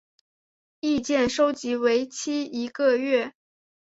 [0.79, 3.35] 意见收集为期一个月。